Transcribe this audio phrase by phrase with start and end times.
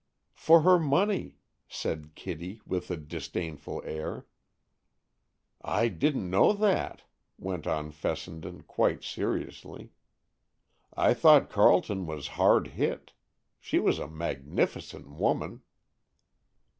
[0.33, 4.25] "For her money," said Kitty, with a disdainful air.
[5.61, 7.03] "I didn't know that,"
[7.37, 9.91] went on Fessenden, quite seriously.
[10.97, 13.13] "I thought Carleton was hard hit.
[13.59, 15.61] She was a magnificent woman."